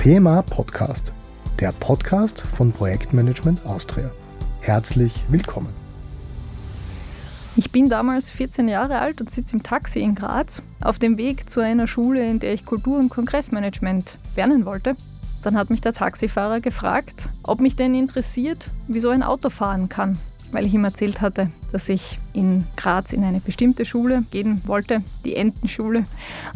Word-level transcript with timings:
PMA 0.00 0.40
Podcast, 0.40 1.12
der 1.60 1.72
Podcast 1.72 2.40
von 2.40 2.72
Projektmanagement 2.72 3.66
Austria. 3.66 4.10
Herzlich 4.62 5.12
willkommen. 5.28 5.74
Ich 7.54 7.70
bin 7.70 7.90
damals 7.90 8.30
14 8.30 8.68
Jahre 8.68 8.98
alt 9.00 9.20
und 9.20 9.30
sitze 9.30 9.56
im 9.56 9.62
Taxi 9.62 10.00
in 10.00 10.14
Graz 10.14 10.62
auf 10.80 10.98
dem 10.98 11.18
Weg 11.18 11.50
zu 11.50 11.60
einer 11.60 11.86
Schule, 11.86 12.26
in 12.26 12.38
der 12.38 12.54
ich 12.54 12.64
Kultur- 12.64 12.98
und 12.98 13.10
Kongressmanagement 13.10 14.16
lernen 14.36 14.64
wollte. 14.64 14.96
Dann 15.42 15.54
hat 15.54 15.68
mich 15.68 15.82
der 15.82 15.92
Taxifahrer 15.92 16.60
gefragt, 16.60 17.28
ob 17.42 17.60
mich 17.60 17.76
denn 17.76 17.94
interessiert, 17.94 18.70
wie 18.88 19.00
so 19.00 19.10
ein 19.10 19.22
Auto 19.22 19.50
fahren 19.50 19.90
kann 19.90 20.18
weil 20.52 20.66
ich 20.66 20.74
ihm 20.74 20.84
erzählt 20.84 21.20
hatte, 21.20 21.50
dass 21.72 21.88
ich 21.88 22.18
in 22.32 22.64
Graz 22.76 23.12
in 23.12 23.24
eine 23.24 23.40
bestimmte 23.40 23.84
Schule 23.84 24.24
gehen 24.30 24.60
wollte, 24.66 25.02
die 25.24 25.36
Entenschule, 25.36 26.04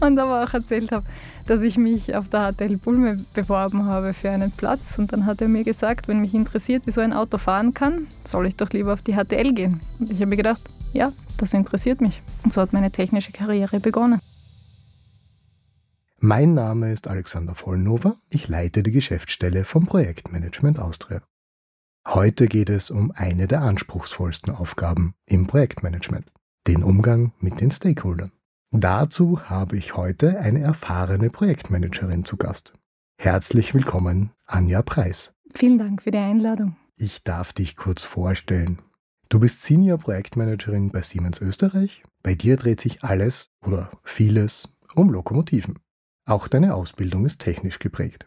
und 0.00 0.18
aber 0.18 0.44
auch 0.44 0.54
erzählt 0.54 0.92
habe, 0.92 1.04
dass 1.46 1.62
ich 1.62 1.76
mich 1.76 2.14
auf 2.14 2.28
der 2.28 2.52
HTL 2.52 2.76
Bulme 2.76 3.18
beworben 3.34 3.84
habe 3.84 4.14
für 4.14 4.30
einen 4.30 4.50
Platz. 4.50 4.98
Und 4.98 5.12
dann 5.12 5.26
hat 5.26 5.40
er 5.42 5.48
mir 5.48 5.64
gesagt, 5.64 6.08
wenn 6.08 6.20
mich 6.20 6.34
interessiert, 6.34 6.86
wie 6.86 6.90
so 6.90 7.00
ein 7.00 7.12
Auto 7.12 7.38
fahren 7.38 7.74
kann, 7.74 8.06
soll 8.24 8.46
ich 8.46 8.56
doch 8.56 8.70
lieber 8.70 8.92
auf 8.92 9.02
die 9.02 9.14
HTL 9.14 9.52
gehen. 9.52 9.80
Und 9.98 10.10
ich 10.10 10.16
habe 10.16 10.26
mir 10.26 10.36
gedacht, 10.36 10.62
ja, 10.92 11.12
das 11.38 11.52
interessiert 11.52 12.00
mich. 12.00 12.22
Und 12.42 12.52
so 12.52 12.60
hat 12.60 12.72
meine 12.72 12.90
technische 12.90 13.32
Karriere 13.32 13.80
begonnen. 13.80 14.20
Mein 16.18 16.54
Name 16.54 16.90
ist 16.90 17.06
Alexander 17.06 17.54
Vollnover. 17.54 18.16
Ich 18.30 18.48
leite 18.48 18.82
die 18.82 18.92
Geschäftsstelle 18.92 19.64
vom 19.64 19.84
Projektmanagement 19.84 20.78
Austria. 20.78 21.20
Heute 22.06 22.46
geht 22.48 22.70
es 22.70 22.90
um 22.90 23.12
eine 23.14 23.46
der 23.46 23.62
anspruchsvollsten 23.62 24.54
Aufgaben 24.54 25.14
im 25.26 25.46
Projektmanagement, 25.46 26.26
den 26.66 26.82
Umgang 26.82 27.32
mit 27.40 27.60
den 27.60 27.70
Stakeholdern. 27.70 28.32
Dazu 28.76 29.40
habe 29.48 29.76
ich 29.76 29.96
heute 29.96 30.40
eine 30.40 30.58
erfahrene 30.58 31.30
Projektmanagerin 31.30 32.24
zu 32.24 32.36
Gast. 32.36 32.72
Herzlich 33.16 33.72
willkommen, 33.72 34.32
Anja 34.46 34.82
Preis. 34.82 35.32
Vielen 35.54 35.78
Dank 35.78 36.02
für 36.02 36.10
die 36.10 36.18
Einladung. 36.18 36.74
Ich 36.98 37.22
darf 37.22 37.52
dich 37.52 37.76
kurz 37.76 38.02
vorstellen. 38.02 38.82
Du 39.28 39.38
bist 39.38 39.62
Senior 39.62 39.98
Projektmanagerin 39.98 40.90
bei 40.90 41.02
Siemens 41.02 41.40
Österreich. 41.40 42.02
Bei 42.24 42.34
dir 42.34 42.56
dreht 42.56 42.80
sich 42.80 43.04
alles 43.04 43.50
oder 43.64 43.92
vieles 44.02 44.68
um 44.96 45.08
Lokomotiven. 45.08 45.78
Auch 46.26 46.48
deine 46.48 46.74
Ausbildung 46.74 47.26
ist 47.26 47.42
technisch 47.42 47.78
geprägt. 47.78 48.26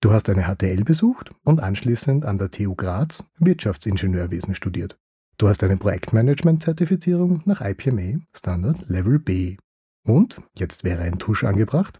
Du 0.00 0.12
hast 0.12 0.28
eine 0.28 0.44
HTL 0.44 0.84
besucht 0.84 1.32
und 1.42 1.58
anschließend 1.58 2.24
an 2.24 2.38
der 2.38 2.52
TU 2.52 2.76
Graz 2.76 3.24
Wirtschaftsingenieurwesen 3.40 4.54
studiert. 4.54 4.96
Du 5.38 5.50
hast 5.50 5.62
eine 5.62 5.76
Projektmanagement-Zertifizierung 5.76 7.42
nach 7.44 7.60
IPMA 7.60 8.20
Standard 8.34 8.88
Level 8.88 9.18
B. 9.18 9.58
Und, 10.02 10.38
jetzt 10.56 10.82
wäre 10.82 11.02
ein 11.02 11.18
Tusch 11.18 11.44
angebracht, 11.44 11.98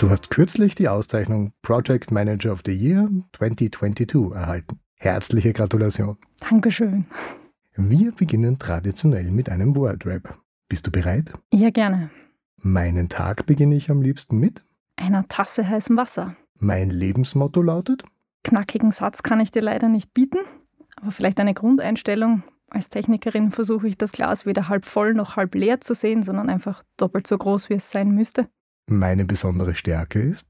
du 0.00 0.10
hast 0.10 0.28
kürzlich 0.28 0.74
die 0.74 0.88
Auszeichnung 0.88 1.54
Project 1.62 2.10
Manager 2.10 2.52
of 2.52 2.60
the 2.66 2.72
Year 2.72 3.08
2022 3.38 4.34
erhalten. 4.34 4.80
Herzliche 4.96 5.54
Gratulation. 5.54 6.18
Dankeschön. 6.40 7.06
Wir 7.74 8.12
beginnen 8.12 8.58
traditionell 8.58 9.30
mit 9.30 9.48
einem 9.48 9.74
Word-Rap. 9.76 10.38
Bist 10.68 10.86
du 10.86 10.90
bereit? 10.90 11.32
Ja, 11.54 11.70
gerne. 11.70 12.10
Meinen 12.58 13.08
Tag 13.08 13.46
beginne 13.46 13.76
ich 13.76 13.90
am 13.90 14.02
liebsten 14.02 14.38
mit 14.38 14.62
einer 14.96 15.26
Tasse 15.28 15.66
heißem 15.66 15.96
Wasser. 15.96 16.36
Mein 16.58 16.90
Lebensmotto 16.90 17.62
lautet? 17.62 18.04
Knackigen 18.42 18.92
Satz 18.92 19.22
kann 19.22 19.40
ich 19.40 19.50
dir 19.50 19.62
leider 19.62 19.88
nicht 19.88 20.12
bieten, 20.12 20.38
aber 20.96 21.10
vielleicht 21.10 21.40
eine 21.40 21.54
Grundeinstellung. 21.54 22.42
Als 22.70 22.90
Technikerin 22.90 23.50
versuche 23.50 23.86
ich 23.88 23.96
das 23.96 24.12
Glas 24.12 24.46
weder 24.46 24.68
halb 24.68 24.84
voll 24.84 25.14
noch 25.14 25.36
halb 25.36 25.54
leer 25.54 25.80
zu 25.80 25.94
sehen, 25.94 26.22
sondern 26.22 26.50
einfach 26.50 26.82
doppelt 26.96 27.26
so 27.26 27.38
groß, 27.38 27.70
wie 27.70 27.74
es 27.74 27.90
sein 27.90 28.10
müsste. 28.10 28.48
Meine 28.86 29.24
besondere 29.24 29.74
Stärke 29.76 30.20
ist? 30.20 30.46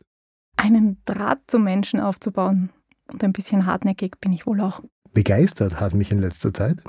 Einen 0.57 1.03
Draht 1.05 1.43
zum 1.47 1.65
Menschen 1.65 2.01
aufzubauen. 2.01 2.71
Und 3.11 3.23
ein 3.23 3.33
bisschen 3.33 3.67
hartnäckig 3.67 4.19
bin 4.21 4.33
ich 4.33 4.47
wohl 4.47 4.61
auch. 4.61 4.81
Begeistert 5.13 5.81
hat 5.81 5.95
mich 5.95 6.11
in 6.11 6.21
letzter 6.21 6.55
Zeit? 6.55 6.83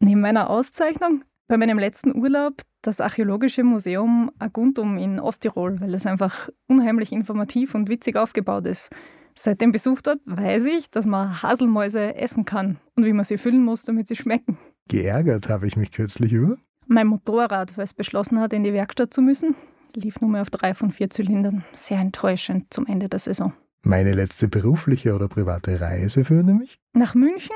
Neben 0.00 0.20
meiner 0.20 0.50
Auszeichnung 0.50 1.22
bei 1.48 1.56
meinem 1.56 1.78
letzten 1.78 2.16
Urlaub 2.16 2.62
das 2.82 3.00
Archäologische 3.00 3.62
Museum 3.62 4.32
Aguntum 4.38 4.98
in 4.98 5.20
Osttirol, 5.20 5.80
weil 5.80 5.94
es 5.94 6.06
einfach 6.06 6.48
unheimlich 6.66 7.12
informativ 7.12 7.74
und 7.74 7.88
witzig 7.88 8.16
aufgebaut 8.16 8.66
ist. 8.66 8.90
Seit 9.38 9.60
dem 9.60 9.70
Besuch 9.70 10.00
dort 10.00 10.20
weiß 10.24 10.64
ich, 10.66 10.90
dass 10.90 11.06
man 11.06 11.42
Haselmäuse 11.42 12.16
essen 12.16 12.46
kann 12.46 12.78
und 12.96 13.04
wie 13.04 13.12
man 13.12 13.24
sie 13.24 13.36
füllen 13.36 13.64
muss, 13.64 13.84
damit 13.84 14.08
sie 14.08 14.16
schmecken. 14.16 14.56
Geärgert 14.88 15.48
habe 15.48 15.66
ich 15.66 15.76
mich 15.76 15.90
kürzlich 15.90 16.32
über. 16.32 16.56
Mein 16.86 17.08
Motorrad, 17.08 17.76
weil 17.76 17.84
es 17.84 17.92
beschlossen 17.92 18.40
hat, 18.40 18.52
in 18.52 18.64
die 18.64 18.72
Werkstatt 18.72 19.12
zu 19.12 19.20
müssen, 19.20 19.54
lief 19.94 20.20
nur 20.20 20.30
mehr 20.30 20.42
auf 20.42 20.50
drei 20.50 20.72
von 20.72 20.90
vier 20.90 21.10
Zylindern. 21.10 21.64
Sehr 21.72 21.98
enttäuschend 21.98 22.72
zum 22.72 22.86
Ende 22.86 23.08
der 23.08 23.18
Saison. 23.18 23.52
Meine 23.82 24.14
letzte 24.14 24.48
berufliche 24.48 25.14
oder 25.14 25.28
private 25.28 25.80
Reise 25.80 26.24
führte 26.24 26.54
mich? 26.54 26.78
Nach 26.92 27.14
München, 27.14 27.54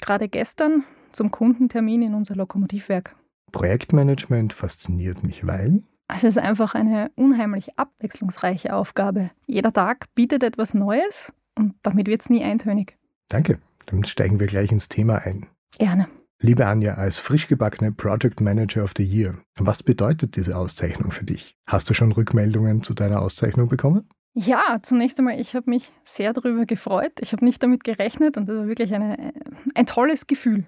gerade 0.00 0.28
gestern, 0.28 0.84
zum 1.12 1.30
Kundentermin 1.30 2.02
in 2.02 2.14
unser 2.14 2.34
Lokomotivwerk. 2.34 3.14
Projektmanagement 3.52 4.52
fasziniert 4.52 5.22
mich, 5.22 5.46
weil 5.46 5.82
es 6.14 6.24
ist 6.24 6.38
einfach 6.38 6.74
eine 6.74 7.10
unheimlich 7.16 7.78
abwechslungsreiche 7.78 8.74
Aufgabe. 8.74 9.30
Jeder 9.46 9.72
Tag 9.72 10.06
bietet 10.14 10.42
etwas 10.42 10.74
Neues 10.74 11.32
und 11.56 11.74
damit 11.82 12.06
wird 12.06 12.22
es 12.22 12.30
nie 12.30 12.44
eintönig. 12.44 12.96
Danke. 13.28 13.58
Dann 13.86 14.04
steigen 14.04 14.38
wir 14.38 14.46
gleich 14.46 14.70
ins 14.70 14.88
Thema 14.88 15.16
ein. 15.24 15.46
Gerne. 15.78 16.06
Liebe 16.42 16.66
Anja, 16.66 16.94
als 16.94 17.18
frisch 17.18 17.48
gebackene 17.48 17.92
Project 17.92 18.40
Manager 18.40 18.84
of 18.84 18.92
the 18.96 19.04
Year, 19.04 19.34
was 19.58 19.82
bedeutet 19.82 20.36
diese 20.36 20.56
Auszeichnung 20.56 21.10
für 21.10 21.24
dich? 21.24 21.56
Hast 21.66 21.90
du 21.90 21.94
schon 21.94 22.12
Rückmeldungen 22.12 22.82
zu 22.82 22.94
deiner 22.94 23.20
Auszeichnung 23.20 23.68
bekommen? 23.68 24.08
Ja, 24.32 24.78
zunächst 24.80 25.18
einmal, 25.18 25.40
ich 25.40 25.54
habe 25.54 25.68
mich 25.68 25.92
sehr 26.04 26.32
darüber 26.32 26.64
gefreut. 26.64 27.12
Ich 27.20 27.32
habe 27.32 27.44
nicht 27.44 27.62
damit 27.62 27.84
gerechnet 27.84 28.36
und 28.36 28.48
das 28.48 28.56
war 28.56 28.68
wirklich 28.68 28.94
eine, 28.94 29.32
ein 29.74 29.86
tolles 29.86 30.26
Gefühl. 30.26 30.64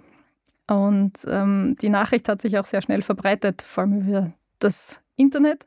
Und 0.69 1.25
ähm, 1.27 1.77
die 1.81 1.89
Nachricht 1.89 2.29
hat 2.29 2.43
sich 2.43 2.59
auch 2.59 2.67
sehr 2.67 2.83
schnell 2.83 3.03
verbreitet, 3.03 3.63
vor 3.63 3.85
allem 3.85 4.01
über 4.01 4.33
das 4.59 5.02
Internet. 5.17 5.67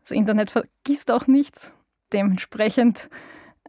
Das 0.00 0.10
Internet 0.10 0.50
vergisst 0.50 1.10
auch 1.10 1.26
nichts. 1.26 1.72
Dementsprechend 2.12 3.08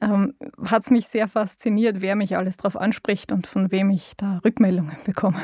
ähm, 0.01 0.33
hat 0.63 0.83
es 0.83 0.91
mich 0.91 1.07
sehr 1.07 1.27
fasziniert, 1.27 2.01
wer 2.01 2.15
mich 2.15 2.37
alles 2.37 2.57
darauf 2.57 2.77
anspricht 2.77 3.31
und 3.31 3.47
von 3.47 3.71
wem 3.71 3.89
ich 3.89 4.13
da 4.17 4.39
Rückmeldungen 4.43 4.95
bekomme. 5.05 5.39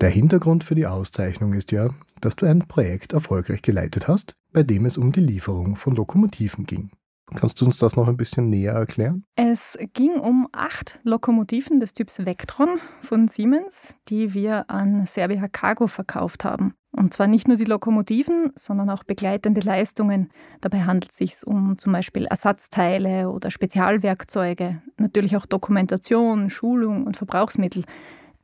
Der 0.00 0.10
Hintergrund 0.10 0.64
für 0.64 0.74
die 0.74 0.86
Auszeichnung 0.86 1.54
ist 1.54 1.70
ja, 1.72 1.88
dass 2.20 2.36
du 2.36 2.46
ein 2.46 2.66
Projekt 2.66 3.12
erfolgreich 3.12 3.62
geleitet 3.62 4.08
hast, 4.08 4.34
bei 4.52 4.62
dem 4.62 4.86
es 4.86 4.98
um 4.98 5.12
die 5.12 5.20
Lieferung 5.20 5.76
von 5.76 5.94
Lokomotiven 5.94 6.66
ging. 6.66 6.90
Kannst 7.34 7.60
du 7.60 7.64
uns 7.64 7.78
das 7.78 7.96
noch 7.96 8.08
ein 8.08 8.16
bisschen 8.16 8.50
näher 8.50 8.74
erklären? 8.74 9.24
Es 9.34 9.78
ging 9.94 10.12
um 10.12 10.48
acht 10.52 11.00
Lokomotiven 11.04 11.80
des 11.80 11.94
Typs 11.94 12.26
Vectron 12.26 12.78
von 13.00 13.28
Siemens, 13.28 13.96
die 14.08 14.34
wir 14.34 14.68
an 14.68 15.06
Serbia 15.06 15.48
Cargo 15.48 15.86
verkauft 15.86 16.44
haben. 16.44 16.74
Und 16.96 17.12
zwar 17.12 17.26
nicht 17.26 17.48
nur 17.48 17.56
die 17.56 17.64
Lokomotiven, 17.64 18.52
sondern 18.54 18.88
auch 18.88 19.02
begleitende 19.02 19.60
Leistungen. 19.60 20.30
Dabei 20.60 20.82
handelt 20.82 21.10
es 21.10 21.18
sich 21.18 21.34
um 21.44 21.76
zum 21.76 21.92
Beispiel 21.92 22.26
Ersatzteile 22.26 23.30
oder 23.30 23.50
Spezialwerkzeuge, 23.50 24.80
natürlich 24.96 25.36
auch 25.36 25.46
Dokumentation, 25.46 26.50
Schulung 26.50 27.04
und 27.04 27.16
Verbrauchsmittel. 27.16 27.84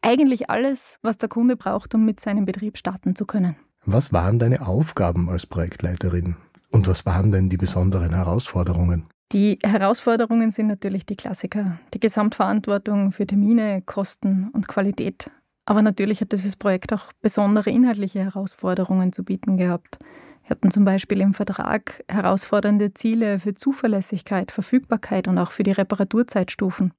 Eigentlich 0.03 0.51
alles, 0.51 0.99
was 1.03 1.19
der 1.19 1.29
Kunde 1.29 1.57
braucht, 1.57 1.95
um 1.95 2.05
mit 2.05 2.19
seinem 2.19 2.45
Betrieb 2.45 2.77
starten 2.77 3.15
zu 3.15 3.25
können. 3.25 3.55
Was 3.85 4.13
waren 4.13 4.39
deine 4.39 4.67
Aufgaben 4.67 5.29
als 5.29 5.47
Projektleiterin? 5.47 6.37
Und 6.71 6.89
was 6.89 7.07
waren 7.07 7.33
denn 7.33 7.51
die 7.51 7.57
besonderen 7.57 8.15
Herausforderungen? 8.15 9.07
Die 9.33 9.59
Herausforderungen 9.65 10.51
sind 10.51 10.67
natürlich 10.67 11.07
die 11.07 11.15
Klassiker. 11.15 11.79
Die 11.95 12.01
Gesamtverantwortung 12.01 13.13
für 13.13 13.27
Termine, 13.27 13.81
Kosten 13.83 14.51
und 14.53 14.67
Qualität. 14.67 15.31
Aber 15.67 15.83
natürlich 15.83 16.21
hat 16.21 16.33
dieses 16.33 16.57
Projekt 16.57 16.93
auch 16.93 17.13
besondere 17.21 17.71
inhaltliche 17.71 18.21
Herausforderungen 18.25 19.13
zu 19.13 19.25
bieten 19.25 19.57
gehabt. 19.57 19.99
Wir 20.43 20.51
hatten 20.51 20.71
zum 20.71 20.85
Beispiel 20.85 21.21
im 21.21 21.35
Vertrag 21.35 22.03
herausfordernde 22.09 22.93
Ziele 22.95 23.39
für 23.39 23.55
Zuverlässigkeit, 23.55 24.51
Verfügbarkeit 24.51 25.29
und 25.29 25.39
auch 25.39 25.53
für 25.53 25.63
die 25.63 25.73
Reparaturzeitstufen. 25.73 26.93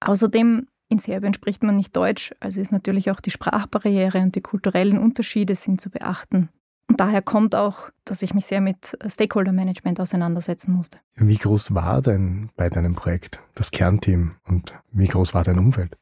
Außerdem, 0.00 0.66
in 0.88 0.98
Serbien 0.98 1.32
spricht 1.32 1.62
man 1.62 1.76
nicht 1.76 1.96
Deutsch, 1.96 2.34
also 2.40 2.60
ist 2.60 2.72
natürlich 2.72 3.10
auch 3.10 3.20
die 3.20 3.30
Sprachbarriere 3.30 4.18
und 4.18 4.34
die 4.34 4.42
kulturellen 4.42 4.98
Unterschiede 4.98 5.54
sind 5.54 5.80
zu 5.80 5.88
beachten. 5.90 6.50
Und 6.88 7.00
daher 7.00 7.22
kommt 7.22 7.54
auch, 7.54 7.88
dass 8.04 8.20
ich 8.20 8.34
mich 8.34 8.44
sehr 8.44 8.60
mit 8.60 8.98
Stakeholder 9.06 9.52
Management 9.52 9.98
auseinandersetzen 9.98 10.72
musste. 10.74 10.98
Wie 11.16 11.38
groß 11.38 11.74
war 11.74 12.02
denn 12.02 12.50
bei 12.56 12.68
deinem 12.68 12.94
Projekt 12.94 13.40
das 13.54 13.70
Kernteam 13.70 14.32
und 14.44 14.74
wie 14.92 15.06
groß 15.06 15.32
war 15.32 15.44
dein 15.44 15.58
Umfeld? 15.58 15.96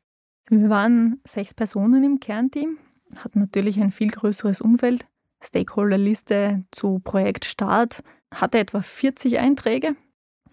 Wir 0.50 0.69
waren 0.69 1.20
sechs 1.25 1.55
Personen 1.55 2.05
im 2.05 2.20
Kernteam, 2.20 2.79
hatten 3.17 3.38
natürlich 3.38 3.81
ein 3.81 3.93
viel 3.93 4.08
größeres 4.08 4.61
Umfeld. 4.61 5.06
Stakeholderliste 5.43 6.64
zu 6.70 6.99
Projektstart 6.99 8.02
hatte 8.35 8.58
etwa 8.58 8.82
40 8.82 9.38
Einträge. 9.38 9.94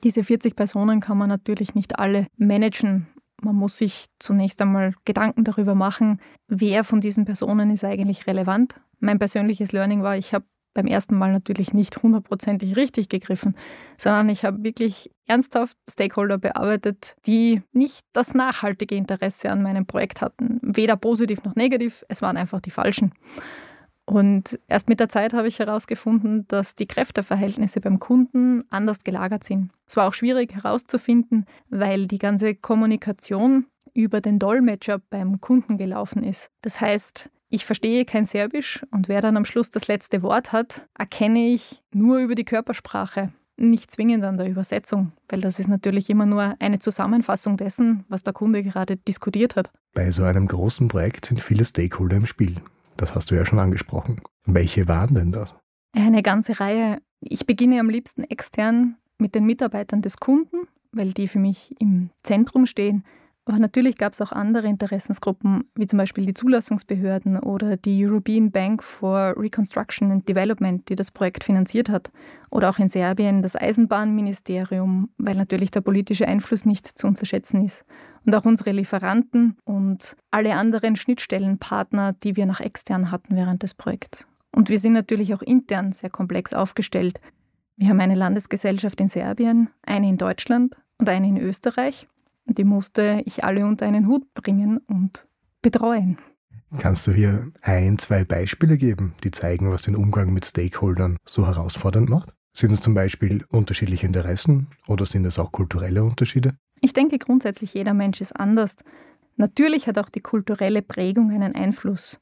Diese 0.03 0.23
40 0.23 0.55
Personen 0.55 0.99
kann 0.99 1.17
man 1.17 1.29
natürlich 1.29 1.75
nicht 1.75 1.99
alle 1.99 2.27
managen. 2.37 3.07
Man 3.41 3.55
muss 3.55 3.79
sich 3.79 4.05
zunächst 4.19 4.61
einmal 4.61 4.93
Gedanken 5.03 5.43
darüber 5.43 5.75
machen, 5.75 6.21
wer 6.47 6.83
von 6.83 7.01
diesen 7.01 7.25
Personen 7.25 7.71
ist 7.71 7.83
eigentlich 7.83 8.27
relevant 8.27 8.79
mein 8.99 9.19
persönliches 9.19 9.71
Learning 9.71 10.03
war, 10.03 10.17
ich 10.17 10.33
habe 10.33 10.45
beim 10.77 10.85
ersten 10.85 11.15
Mal 11.15 11.31
natürlich 11.31 11.73
nicht 11.73 12.03
hundertprozentig 12.03 12.75
richtig 12.75 13.09
gegriffen, 13.09 13.55
sondern 13.97 14.29
ich 14.29 14.45
habe 14.45 14.63
wirklich 14.63 15.09
ernsthaft 15.25 15.75
Stakeholder 15.89 16.37
bearbeitet, 16.37 17.15
die 17.25 17.63
nicht 17.73 18.05
das 18.13 18.35
nachhaltige 18.35 18.95
Interesse 18.95 19.49
an 19.49 19.63
meinem 19.63 19.87
Projekt 19.87 20.21
hatten. 20.21 20.59
Weder 20.61 20.95
positiv 20.95 21.43
noch 21.43 21.55
negativ, 21.55 22.05
es 22.09 22.21
waren 22.21 22.37
einfach 22.37 22.61
die 22.61 22.69
falschen. 22.69 23.11
Und 24.05 24.59
erst 24.67 24.87
mit 24.87 24.99
der 24.99 25.09
Zeit 25.09 25.33
habe 25.33 25.47
ich 25.47 25.57
herausgefunden, 25.57 26.47
dass 26.47 26.75
die 26.75 26.85
Kräfteverhältnisse 26.85 27.81
beim 27.81 27.97
Kunden 27.97 28.63
anders 28.69 29.03
gelagert 29.03 29.43
sind. 29.43 29.71
Es 29.87 29.97
war 29.97 30.07
auch 30.07 30.13
schwierig 30.13 30.53
herauszufinden, 30.53 31.45
weil 31.69 32.05
die 32.05 32.19
ganze 32.19 32.53
Kommunikation 32.53 33.65
über 33.95 34.21
den 34.21 34.37
Dolmetscher 34.37 34.99
beim 35.09 35.41
Kunden 35.41 35.77
gelaufen 35.77 36.23
ist. 36.23 36.51
Das 36.61 36.79
heißt, 36.79 37.31
ich 37.49 37.65
verstehe 37.65 38.05
kein 38.05 38.25
Serbisch 38.25 38.85
und 38.91 39.07
wer 39.07 39.21
dann 39.21 39.37
am 39.37 39.45
Schluss 39.45 39.69
das 39.69 39.87
letzte 39.87 40.21
Wort 40.21 40.51
hat, 40.51 40.87
erkenne 40.97 41.53
ich 41.53 41.81
nur 41.93 42.19
über 42.19 42.35
die 42.35 42.45
Körpersprache, 42.45 43.31
nicht 43.55 43.91
zwingend 43.91 44.23
an 44.23 44.37
der 44.37 44.49
Übersetzung, 44.49 45.13
weil 45.29 45.41
das 45.41 45.59
ist 45.59 45.67
natürlich 45.67 46.09
immer 46.09 46.25
nur 46.25 46.55
eine 46.59 46.79
Zusammenfassung 46.79 47.57
dessen, 47.57 48.05
was 48.09 48.23
der 48.23 48.33
Kunde 48.33 48.63
gerade 48.63 48.97
diskutiert 48.97 49.55
hat. 49.55 49.71
Bei 49.93 50.11
so 50.11 50.23
einem 50.23 50.47
großen 50.47 50.87
Projekt 50.87 51.25
sind 51.25 51.41
viele 51.41 51.65
Stakeholder 51.65 52.17
im 52.17 52.25
Spiel. 52.25 52.55
Das 52.97 53.15
hast 53.15 53.31
du 53.31 53.35
ja 53.35 53.45
schon 53.45 53.59
angesprochen. 53.59 54.21
Welche 54.45 54.87
waren 54.87 55.15
denn 55.15 55.31
das? 55.31 55.53
Eine 55.93 56.23
ganze 56.23 56.59
Reihe. 56.59 56.99
Ich 57.21 57.45
beginne 57.45 57.79
am 57.79 57.89
liebsten 57.89 58.23
extern 58.23 58.97
mit 59.17 59.35
den 59.35 59.45
Mitarbeitern 59.45 60.01
des 60.01 60.17
Kunden, 60.17 60.67
weil 60.91 61.13
die 61.13 61.27
für 61.27 61.39
mich 61.39 61.75
im 61.79 62.11
Zentrum 62.23 62.65
stehen. 62.65 63.03
Aber 63.47 63.59
natürlich 63.59 63.95
gab 63.95 64.11
es 64.11 64.19
auch 64.19 64.33
andere 64.33 64.67
Interessensgruppen, 64.67 65.69
wie 65.73 65.87
zum 65.87 65.95
Beispiel 65.95 66.25
die 66.25 66.33
Zulassungsbehörden 66.33 67.39
oder 67.39 67.77
die 67.77 68.05
European 68.05 68.51
Bank 68.51 68.83
for 68.83 69.35
Reconstruction 69.37 70.11
and 70.11 70.27
Development, 70.27 70.87
die 70.89 70.97
das 70.97 71.11
Projekt 71.11 71.45
finanziert 71.45 71.87
hat. 71.87 72.11
Oder 72.51 72.69
auch 72.69 72.77
in 72.77 72.89
Serbien 72.89 73.41
das 73.41 73.55
Eisenbahnministerium, 73.55 75.11
weil 75.17 75.35
natürlich 75.35 75.71
der 75.71 75.79
politische 75.79 76.27
Einfluss 76.27 76.65
nicht 76.65 76.87
zu 76.87 77.07
unterschätzen 77.07 77.63
ist. 77.63 77.85
Und 78.25 78.35
auch 78.35 78.43
unsere 78.43 78.73
Lieferanten 78.73 79.55
und 79.63 80.17
alle 80.29 80.55
anderen 80.55 80.97
Schnittstellenpartner, 80.97 82.11
die 82.11 82.35
wir 82.35 82.47
nach 82.47 82.59
extern 82.59 83.11
hatten 83.11 83.37
während 83.37 83.63
des 83.63 83.75
Projekts. 83.75 84.27
Und 84.51 84.67
wir 84.67 84.77
sind 84.77 84.91
natürlich 84.91 85.33
auch 85.33 85.41
intern 85.41 85.93
sehr 85.93 86.09
komplex 86.09 86.53
aufgestellt. 86.53 87.21
Wir 87.77 87.87
haben 87.87 88.01
eine 88.01 88.15
Landesgesellschaft 88.15 88.99
in 88.99 89.07
Serbien, 89.07 89.69
eine 89.83 90.09
in 90.09 90.17
Deutschland 90.17 90.75
und 90.97 91.07
eine 91.07 91.29
in 91.29 91.37
Österreich. 91.37 92.07
Die 92.47 92.63
musste 92.63 93.21
ich 93.25 93.43
alle 93.43 93.65
unter 93.65 93.85
einen 93.85 94.07
Hut 94.07 94.33
bringen 94.33 94.79
und 94.87 95.27
betreuen. 95.61 96.17
Kannst 96.79 97.07
du 97.07 97.11
hier 97.11 97.51
ein, 97.61 97.97
zwei 97.97 98.25
Beispiele 98.25 98.77
geben, 98.77 99.15
die 99.23 99.31
zeigen, 99.31 99.71
was 99.71 99.83
den 99.83 99.95
Umgang 99.95 100.33
mit 100.33 100.45
Stakeholdern 100.45 101.17
so 101.25 101.47
herausfordernd 101.47 102.09
macht? 102.09 102.33
Sind 102.53 102.71
es 102.71 102.81
zum 102.81 102.93
Beispiel 102.93 103.45
unterschiedliche 103.51 104.05
Interessen 104.05 104.67
oder 104.87 105.05
sind 105.05 105.25
es 105.25 105.39
auch 105.39 105.51
kulturelle 105.51 106.03
Unterschiede? 106.03 106.55
Ich 106.81 106.93
denke 106.93 107.19
grundsätzlich, 107.19 107.73
jeder 107.73 107.93
Mensch 107.93 108.19
ist 108.19 108.35
anders. 108.35 108.75
Natürlich 109.35 109.87
hat 109.87 109.97
auch 109.97 110.09
die 110.09 110.21
kulturelle 110.21 110.81
Prägung 110.81 111.31
einen 111.31 111.55
Einfluss. 111.55 112.19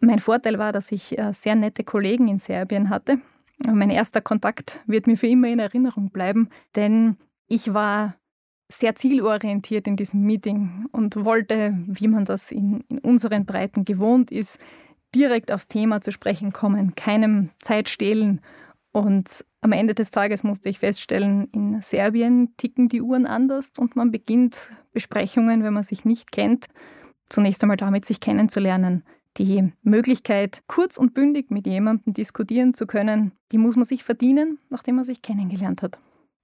Mein 0.00 0.18
Vorteil 0.18 0.58
war, 0.58 0.72
dass 0.72 0.90
ich 0.90 1.16
äh, 1.18 1.32
sehr 1.32 1.54
nette 1.54 1.84
Kollegen 1.84 2.28
in 2.28 2.38
Serbien 2.38 2.90
hatte. 2.90 3.18
Mein 3.64 3.90
erster 3.90 4.20
Kontakt 4.20 4.82
wird 4.86 5.06
mir 5.06 5.16
für 5.16 5.28
immer 5.28 5.48
in 5.48 5.60
Erinnerung 5.60 6.10
bleiben, 6.10 6.48
denn 6.74 7.16
ich 7.46 7.72
war 7.72 8.16
sehr 8.68 8.94
zielorientiert 8.94 9.86
in 9.86 9.96
diesem 9.96 10.22
Meeting 10.22 10.86
und 10.92 11.24
wollte, 11.24 11.74
wie 11.86 12.08
man 12.08 12.24
das 12.24 12.50
in, 12.50 12.80
in 12.88 12.98
unseren 12.98 13.44
Breiten 13.44 13.84
gewohnt 13.84 14.30
ist, 14.30 14.58
direkt 15.14 15.52
aufs 15.52 15.68
Thema 15.68 16.00
zu 16.00 16.12
sprechen 16.12 16.52
kommen, 16.52 16.94
keinem 16.94 17.50
Zeit 17.58 17.88
stehlen. 17.88 18.40
Und 18.92 19.44
am 19.60 19.72
Ende 19.72 19.94
des 19.94 20.10
Tages 20.10 20.44
musste 20.44 20.68
ich 20.68 20.78
feststellen, 20.78 21.48
in 21.52 21.80
Serbien 21.82 22.54
ticken 22.56 22.88
die 22.88 23.02
Uhren 23.02 23.26
anders 23.26 23.70
und 23.78 23.96
man 23.96 24.10
beginnt 24.10 24.70
Besprechungen, 24.92 25.62
wenn 25.62 25.74
man 25.74 25.82
sich 25.82 26.04
nicht 26.04 26.32
kennt, 26.32 26.66
zunächst 27.26 27.62
einmal 27.62 27.76
damit, 27.76 28.04
sich 28.04 28.20
kennenzulernen. 28.20 29.04
Die 29.36 29.72
Möglichkeit, 29.82 30.62
kurz 30.68 30.96
und 30.96 31.12
bündig 31.12 31.50
mit 31.50 31.66
jemandem 31.66 32.14
diskutieren 32.14 32.72
zu 32.72 32.86
können, 32.86 33.32
die 33.50 33.58
muss 33.58 33.74
man 33.74 33.84
sich 33.84 34.04
verdienen, 34.04 34.58
nachdem 34.70 34.94
man 34.94 35.04
sich 35.04 35.22
kennengelernt 35.22 35.82
hat. 35.82 35.98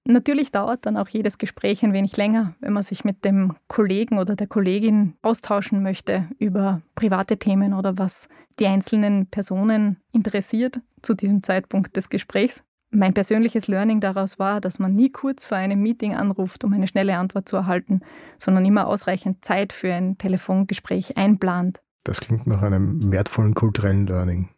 Natürlich 0.06 0.50
dauert 0.50 0.86
dann 0.86 0.96
auch 0.96 1.08
jedes 1.08 1.38
Gespräch 1.38 1.84
ein 1.84 1.92
wenig 1.92 2.16
länger, 2.16 2.54
wenn 2.60 2.72
man 2.72 2.82
sich 2.82 3.04
mit 3.04 3.24
dem 3.24 3.54
Kollegen 3.68 4.18
oder 4.18 4.34
der 4.34 4.46
Kollegin 4.46 5.14
austauschen 5.22 5.82
möchte 5.82 6.28
über 6.38 6.80
private 6.94 7.38
Themen 7.38 7.74
oder 7.74 7.98
was 7.98 8.28
die 8.58 8.66
einzelnen 8.66 9.26
Personen 9.26 9.98
interessiert 10.12 10.80
zu 11.02 11.14
diesem 11.14 11.42
Zeitpunkt 11.42 11.96
des 11.96 12.08
Gesprächs. 12.08 12.64
Mein 12.92 13.14
persönliches 13.14 13.68
Learning 13.68 14.00
daraus 14.00 14.40
war, 14.40 14.60
dass 14.60 14.80
man 14.80 14.94
nie 14.94 15.12
kurz 15.12 15.44
vor 15.44 15.58
einem 15.58 15.80
Meeting 15.80 16.14
anruft, 16.14 16.64
um 16.64 16.72
eine 16.72 16.88
schnelle 16.88 17.16
Antwort 17.16 17.48
zu 17.48 17.56
erhalten, 17.56 18.00
sondern 18.36 18.64
immer 18.64 18.88
ausreichend 18.88 19.44
Zeit 19.44 19.72
für 19.72 19.94
ein 19.94 20.18
Telefongespräch 20.18 21.16
einplant. 21.16 21.80
Das 22.04 22.20
klingt 22.20 22.48
nach 22.48 22.62
einem 22.62 23.12
wertvollen 23.12 23.54
kulturellen 23.54 24.06
Learning. 24.06 24.48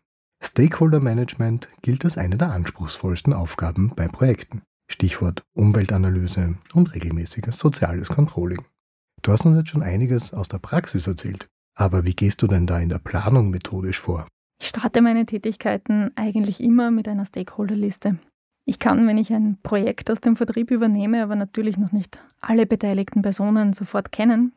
Stakeholder 0.42 1.00
Management 1.00 1.68
gilt 1.82 2.04
als 2.04 2.16
eine 2.16 2.38
der 2.38 2.52
anspruchsvollsten 2.52 3.34
Aufgaben 3.34 3.92
bei 3.94 4.08
Projekten. 4.08 4.62
Stichwort 4.92 5.42
Umweltanalyse 5.54 6.56
und 6.74 6.94
regelmäßiges 6.94 7.58
soziales 7.58 8.08
Controlling. 8.08 8.62
Du 9.22 9.32
hast 9.32 9.46
uns 9.46 9.56
jetzt 9.56 9.70
schon 9.70 9.82
einiges 9.82 10.34
aus 10.34 10.48
der 10.48 10.58
Praxis 10.58 11.06
erzählt, 11.06 11.48
aber 11.74 12.04
wie 12.04 12.14
gehst 12.14 12.42
du 12.42 12.46
denn 12.46 12.66
da 12.66 12.78
in 12.78 12.90
der 12.90 12.98
Planung 12.98 13.50
methodisch 13.50 13.98
vor? 13.98 14.28
Ich 14.60 14.68
starte 14.68 15.00
meine 15.00 15.24
Tätigkeiten 15.24 16.10
eigentlich 16.14 16.62
immer 16.62 16.90
mit 16.90 17.08
einer 17.08 17.24
Stakeholderliste. 17.24 18.18
Ich 18.64 18.78
kann, 18.78 19.08
wenn 19.08 19.18
ich 19.18 19.32
ein 19.32 19.58
Projekt 19.62 20.10
aus 20.10 20.20
dem 20.20 20.36
Vertrieb 20.36 20.70
übernehme, 20.70 21.22
aber 21.22 21.36
natürlich 21.36 21.78
noch 21.78 21.92
nicht 21.92 22.20
alle 22.40 22.66
beteiligten 22.66 23.22
Personen 23.22 23.72
sofort 23.72 24.12
kennen. 24.12 24.52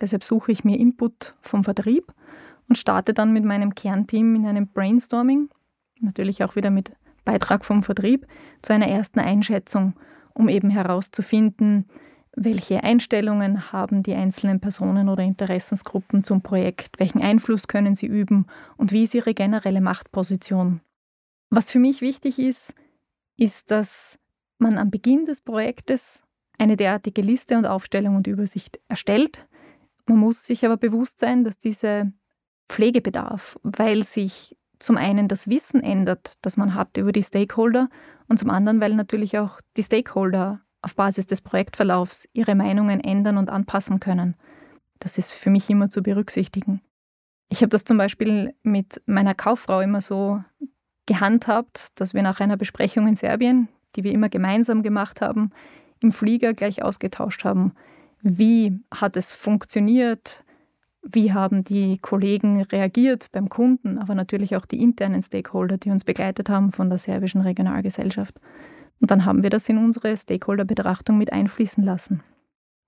Deshalb 0.00 0.24
suche 0.24 0.52
ich 0.52 0.62
mir 0.62 0.78
Input 0.78 1.34
vom 1.40 1.64
Vertrieb 1.64 2.12
und 2.68 2.76
starte 2.76 3.12
dann 3.14 3.32
mit 3.32 3.44
meinem 3.44 3.74
Kernteam 3.74 4.36
in 4.36 4.46
einem 4.46 4.68
Brainstorming, 4.68 5.48
natürlich 6.00 6.44
auch 6.44 6.54
wieder 6.54 6.70
mit 6.70 6.92
Beitrag 7.30 7.64
vom 7.64 7.84
Vertrieb 7.84 8.26
zu 8.60 8.72
einer 8.72 8.88
ersten 8.88 9.20
Einschätzung, 9.20 9.94
um 10.34 10.48
eben 10.48 10.68
herauszufinden, 10.68 11.86
welche 12.34 12.82
Einstellungen 12.82 13.72
haben 13.72 14.02
die 14.02 14.14
einzelnen 14.14 14.58
Personen 14.58 15.08
oder 15.08 15.22
Interessensgruppen 15.22 16.24
zum 16.24 16.42
Projekt, 16.42 16.98
welchen 16.98 17.22
Einfluss 17.22 17.68
können 17.68 17.94
sie 17.94 18.06
üben 18.06 18.46
und 18.76 18.90
wie 18.90 19.04
ist 19.04 19.14
ihre 19.14 19.32
generelle 19.32 19.80
Machtposition. 19.80 20.80
Was 21.50 21.70
für 21.70 21.78
mich 21.78 22.00
wichtig 22.00 22.40
ist, 22.40 22.74
ist, 23.36 23.70
dass 23.70 24.18
man 24.58 24.76
am 24.76 24.90
Beginn 24.90 25.24
des 25.24 25.40
Projektes 25.40 26.24
eine 26.58 26.76
derartige 26.76 27.22
Liste 27.22 27.56
und 27.56 27.66
Aufstellung 27.66 28.16
und 28.16 28.26
Übersicht 28.26 28.80
erstellt. 28.88 29.46
Man 30.06 30.18
muss 30.18 30.46
sich 30.46 30.64
aber 30.66 30.76
bewusst 30.76 31.20
sein, 31.20 31.44
dass 31.44 31.58
diese 31.58 32.12
Pflegebedarf, 32.68 33.56
weil 33.62 34.02
sich 34.02 34.56
zum 34.80 34.96
einen 34.96 35.28
das 35.28 35.48
Wissen 35.48 35.82
ändert, 35.82 36.34
das 36.42 36.56
man 36.56 36.74
hat 36.74 36.96
über 36.96 37.12
die 37.12 37.22
Stakeholder 37.22 37.88
und 38.28 38.38
zum 38.38 38.50
anderen, 38.50 38.80
weil 38.80 38.94
natürlich 38.94 39.38
auch 39.38 39.60
die 39.76 39.82
Stakeholder 39.82 40.60
auf 40.82 40.96
Basis 40.96 41.26
des 41.26 41.42
Projektverlaufs 41.42 42.28
ihre 42.32 42.54
Meinungen 42.54 43.00
ändern 43.00 43.36
und 43.36 43.50
anpassen 43.50 44.00
können. 44.00 44.34
Das 44.98 45.18
ist 45.18 45.32
für 45.32 45.50
mich 45.50 45.68
immer 45.70 45.90
zu 45.90 46.02
berücksichtigen. 46.02 46.80
Ich 47.48 47.62
habe 47.62 47.68
das 47.68 47.84
zum 47.84 47.98
Beispiel 47.98 48.54
mit 48.62 49.02
meiner 49.06 49.34
Kauffrau 49.34 49.80
immer 49.80 50.00
so 50.00 50.42
gehandhabt, 51.06 51.88
dass 51.96 52.14
wir 52.14 52.22
nach 52.22 52.40
einer 52.40 52.56
Besprechung 52.56 53.08
in 53.08 53.16
Serbien, 53.16 53.68
die 53.96 54.04
wir 54.04 54.12
immer 54.12 54.28
gemeinsam 54.28 54.82
gemacht 54.82 55.20
haben, 55.20 55.50
im 56.00 56.12
Flieger 56.12 56.54
gleich 56.54 56.82
ausgetauscht 56.82 57.44
haben. 57.44 57.74
Wie 58.22 58.80
hat 58.94 59.16
es 59.16 59.34
funktioniert? 59.34 60.44
Wie 61.02 61.32
haben 61.32 61.64
die 61.64 61.98
Kollegen 61.98 62.62
reagiert 62.62 63.32
beim 63.32 63.48
Kunden, 63.48 63.98
aber 63.98 64.14
natürlich 64.14 64.56
auch 64.56 64.66
die 64.66 64.82
internen 64.82 65.22
Stakeholder, 65.22 65.78
die 65.78 65.90
uns 65.90 66.04
begleitet 66.04 66.48
haben 66.50 66.72
von 66.72 66.88
der 66.88 66.98
serbischen 66.98 67.40
Regionalgesellschaft. 67.40 68.38
Und 69.00 69.10
dann 69.10 69.24
haben 69.24 69.42
wir 69.42 69.50
das 69.50 69.68
in 69.68 69.78
unsere 69.78 70.14
Stakeholder-Betrachtung 70.14 71.16
mit 71.16 71.32
einfließen 71.32 71.82
lassen. 71.82 72.22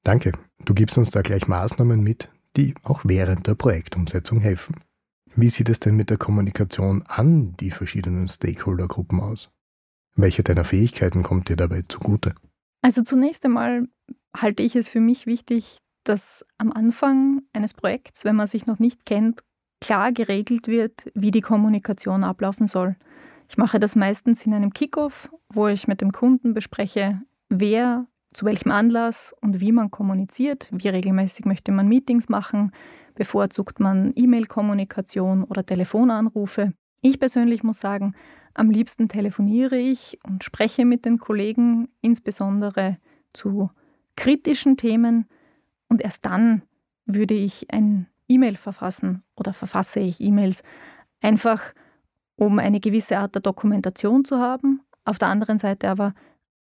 Danke. 0.05 0.33
Du 0.65 0.75
gibst 0.75 0.99
uns 0.99 1.11
da 1.11 1.23
gleich 1.23 1.49
Maßnahmen 1.49 2.03
mit, 2.03 2.29
die 2.57 2.75
auch 2.83 3.01
während 3.05 3.47
der 3.47 3.55
Projektumsetzung 3.55 4.41
helfen. 4.41 4.77
Wie 5.35 5.49
sieht 5.49 5.71
es 5.71 5.81
denn 5.81 5.97
mit 5.97 6.11
der 6.11 6.19
Kommunikation 6.19 7.05
an 7.07 7.55
die 7.59 7.71
verschiedenen 7.71 8.29
Stakeholder-Gruppen 8.29 9.21
aus? 9.21 9.49
Welche 10.15 10.43
deiner 10.43 10.65
Fähigkeiten 10.65 11.23
kommt 11.23 11.49
dir 11.49 11.57
dabei 11.57 11.85
zugute? 11.89 12.35
Also 12.83 13.03
zunächst 13.03 13.45
einmal 13.47 13.89
halte 14.37 14.63
ich 14.63 14.77
es 14.77 14.89
für 14.89 15.01
mich 15.01 15.27
wichtig, 15.27 15.79
dass 16.05 16.45
am 16.59 16.73
Anfang 16.73 17.43
eines 17.53 17.75
Projekts, 17.75 18.25
wenn 18.25 18.37
man 18.37 18.47
sich 18.47 18.67
noch 18.67 18.79
nicht 18.79 19.07
kennt, 19.07 19.41
klar 19.81 20.13
geregelt 20.13 20.69
wird, 20.69 21.11
wie 21.15 21.31
die 21.31 21.41
Kommunikation 21.41 22.25
ablaufen 22.25 22.67
soll. 22.67 22.97
Ich 23.49 23.57
mache 23.57 23.81
das 23.81 23.97
meistens 23.97 24.47
in 24.47 24.55
einem 24.55 24.73
Kickoff, 24.73 25.31
wo 25.49 25.69
ich 25.69 25.89
mit 25.89 26.01
dem 26.01 26.13
Kunden 26.13 26.55
bespreche, 26.55 27.21
wer 27.49 28.07
zu 28.33 28.47
welchem 28.47 28.71
Anlass 28.71 29.35
und 29.41 29.61
wie 29.61 29.73
man 29.73 29.91
kommuniziert, 29.91 30.69
wie 30.73 30.89
regelmäßig 30.89 31.45
möchte 31.45 31.73
man 31.73 31.89
Meetings 31.89 32.29
machen, 32.29 32.73
bevorzugt 33.15 33.79
man 33.79 34.13
E-Mail-Kommunikation 34.17 35.45
oder 35.45 35.67
Telefonanrufe. 35.67 36.73
Ich 37.03 37.21
persönlich 37.21 37.63
muss 37.63 37.81
sagen, 37.81 38.15
Am 38.55 38.71
liebsten 38.71 39.09
telefoniere 39.09 39.77
ich 39.77 40.19
und 40.25 40.45
spreche 40.45 40.85
mit 40.85 41.05
den 41.05 41.19
Kollegen, 41.19 41.89
insbesondere 42.03 42.99
zu 43.33 43.71
kritischen 44.17 44.77
Themen. 44.77 45.27
Und 45.93 46.01
erst 46.01 46.25
dann 46.25 46.63
würde 47.05 47.35
ich 47.35 47.71
ein 47.71 48.07
E-Mail 48.27 48.57
verfassen 48.57 49.25
oder 49.37 49.53
verfasse 49.53 50.01
ich 50.01 50.23
E-Mails, 50.23 50.63
einfach 51.21 51.75
um 52.35 52.59
eine 52.59 52.81
gewisse 52.81 53.19
Art 53.19 53.35
der 53.35 53.43
Dokumentation 53.43 54.25
zu 54.25 54.39
haben, 54.39 54.81
auf 55.05 55.19
der 55.19 55.29
anderen 55.29 55.59
Seite 55.59 55.91
aber, 55.91 56.15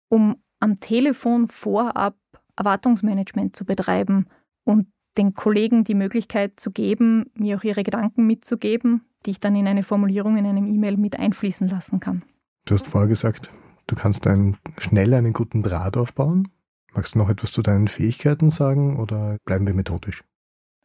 um 0.08 0.38
am 0.62 0.80
Telefon 0.80 1.50
vorab 1.50 2.16
Erwartungsmanagement 2.56 3.54
zu 3.54 3.66
betreiben 3.66 4.28
und 4.64 4.88
den 5.18 5.34
Kollegen 5.34 5.84
die 5.84 5.94
Möglichkeit 5.94 6.58
zu 6.58 6.72
geben, 6.72 7.30
mir 7.34 7.58
auch 7.58 7.66
ihre 7.66 7.84
Gedanken 7.84 8.28
mitzugeben, 8.28 9.02
die 9.26 9.32
ich 9.32 9.42
dann 9.42 9.58
in 9.58 9.68
eine 9.68 9.84
Formulierung 9.84 10.38
in 10.38 10.46
einem 10.46 10.68
E-Mail 10.68 10.96
mit 10.96 11.20
einfließen 11.20 11.68
lassen 11.68 12.00
kann. 12.00 12.24
Du 12.64 12.76
hast 12.76 12.88
vorher 12.88 13.10
gesagt, 13.10 13.52
du 13.88 13.96
kannst 13.96 14.26
einen, 14.26 14.56
schnell 14.78 15.14
einen 15.14 15.34
guten 15.34 15.64
Draht 15.64 15.98
aufbauen. 15.98 16.48
Magst 16.98 17.14
du 17.14 17.20
noch 17.20 17.30
etwas 17.30 17.52
zu 17.52 17.62
deinen 17.62 17.88
Fähigkeiten 17.88 18.50
sagen 18.50 18.98
oder 18.98 19.38
bleiben 19.46 19.68
wir 19.68 19.76
methodisch? 19.76 20.24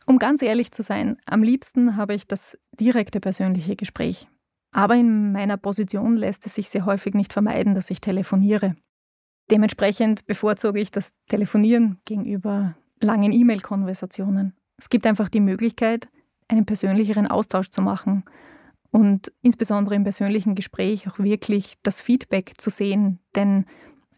Um 0.04 0.19
ganz 0.19 0.42
ehrlich 0.42 0.71
zu 0.71 0.83
sein, 0.83 1.16
am 1.25 1.42
liebsten 1.42 1.97
habe 1.97 2.12
ich 2.12 2.26
das 2.26 2.59
direkte 2.78 3.19
persönliche 3.19 3.76
Gespräch. 3.76 4.28
Aber 4.73 4.95
in 4.95 5.33
meiner 5.33 5.57
Position 5.57 6.16
lässt 6.19 6.45
es 6.45 6.54
sich 6.54 6.69
sehr 6.69 6.85
häufig 6.85 7.14
nicht 7.14 7.33
vermeiden, 7.33 7.75
dass 7.75 7.90
ich 7.90 8.02
telefoniere. 8.02 8.76
Dementsprechend 9.50 10.26
bevorzuge 10.26 10.81
ich 10.81 10.90
das 10.90 11.14
Telefonieren 11.31 11.99
gegenüber 12.04 12.76
langen 13.00 13.33
E-Mail-Konversationen. 13.33 14.52
Es 14.76 14.90
gibt 14.90 15.07
einfach 15.07 15.31
die 15.31 15.40
Möglichkeit, 15.40 16.11
einen 16.47 16.66
persönlicheren 16.66 17.26
Austausch 17.26 17.71
zu 17.71 17.81
machen 17.81 18.25
und 18.90 19.33
insbesondere 19.40 19.95
im 19.95 20.04
persönlichen 20.04 20.57
Gespräch 20.57 21.09
auch 21.09 21.19
wirklich 21.19 21.76
das 21.83 22.02
Feedback 22.02 22.52
zu 22.59 22.69
sehen, 22.69 23.19
denn 23.35 23.64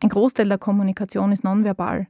ein 0.05 0.11
Großteil 0.11 0.49
der 0.49 0.59
Kommunikation 0.59 1.33
ist 1.33 1.45
nonverbal. 1.45 2.09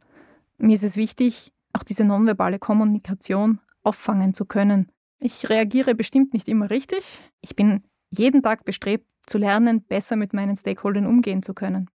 Mir 0.58 0.74
ist 0.74 0.82
es 0.82 0.96
wichtig, 0.96 1.52
auch 1.72 1.84
diese 1.84 2.04
nonverbale 2.04 2.58
Kommunikation 2.58 3.60
auffangen 3.84 4.34
zu 4.34 4.46
können. 4.46 4.90
Ich 5.20 5.48
reagiere 5.48 5.94
bestimmt 5.94 6.34
nicht 6.34 6.48
immer 6.48 6.70
richtig. 6.70 7.20
Ich 7.40 7.54
bin 7.54 7.84
jeden 8.10 8.42
Tag 8.42 8.64
bestrebt 8.64 9.06
zu 9.26 9.38
lernen, 9.38 9.84
besser 9.84 10.16
mit 10.16 10.32
meinen 10.32 10.56
Stakeholdern 10.56 11.06
umgehen 11.06 11.44
zu 11.44 11.54
können. 11.54 11.88